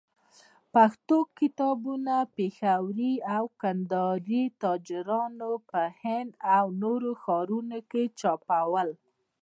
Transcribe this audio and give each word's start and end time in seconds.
پښتو 0.73 1.17
کتابونه، 1.39 2.15
پېښوري 2.37 3.13
او 3.35 3.43
کندهاري 3.61 4.43
تاجرانو 4.63 5.51
په 5.69 5.81
هند 6.01 6.29
او 6.57 6.65
نورو 6.81 7.11
ښارو 7.23 7.59
چاپول. 8.19 8.89